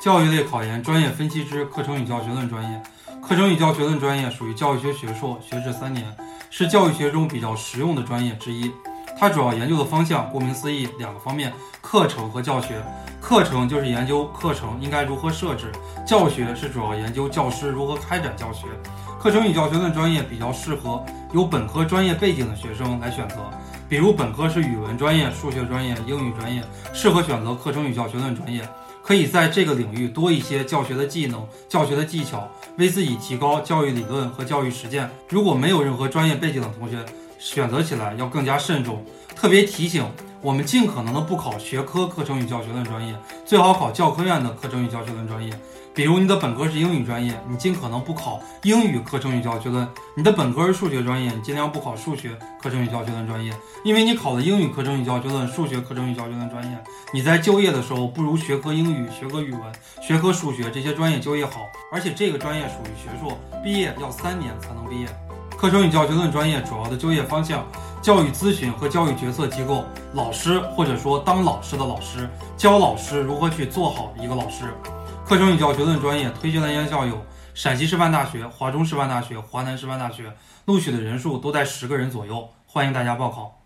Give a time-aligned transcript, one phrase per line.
[0.00, 2.82] 教育类考研专业分析之课程与教学论专业。
[3.20, 6.06] 课程与教学论专业属于教育学学硕，学制三年，
[6.48, 8.72] 是教育学中比较实用的专业之一。
[9.18, 11.52] 它主要研究的方向，顾名思义，两个方面：
[11.82, 12.82] 课程和教学。
[13.20, 15.70] 课程就是研究课程应该如何设置，
[16.06, 18.68] 教学是主要研究教师如何开展教学。
[19.20, 21.04] 课程与教学论专业比较适合
[21.34, 23.36] 有本科专业背景的学生来选择，
[23.86, 26.64] 比如本科是语文专业、数学专业、英语专业，
[26.94, 28.66] 适合选择课程与教学论专业，
[29.10, 32.48] 可以在这个领域多一些教学的技能、教学的技巧，
[32.78, 35.10] 为自己提高教育理论和教育实践。
[35.28, 37.04] 如果没有任何专业背景的同学，
[37.36, 40.08] 选择起来要更加慎重，特别提醒
[40.42, 45.52] 我们尽可能的不考学科课程与教学论专业，最好考教科院的课程与教学论专业。
[45.92, 49.84] 比如你的本科是英语专业，你尽可能不考英语课程与教学论；
[50.16, 53.52] 你的本科是数学专业，你尽量不考数学课程与教学论专业，
[53.84, 56.78] 因为你考了英语课程与教学论、数学课程与教学论专业，
[57.12, 59.60] 你在就业的时候不如学科英语、学科语文、
[60.00, 65.06] 学科数学这些专业就业好，而且这个专业属于学硕，毕业要三年才能毕业。
[65.58, 67.66] 课程与教学论专业主要的就业方向：
[68.02, 69.84] 教育咨询和教育决策机构，
[70.14, 72.26] 老师或者说当老师的老师，
[72.56, 74.72] 教老师如何去做好一个老师。
[75.26, 77.20] 课程与教学论专业推荐的院校有
[77.52, 80.32] 陕西师范大学、华中师范大学、华南师范大学，
[80.64, 83.60] 录取的人数都在十个人左右，欢迎大家报考。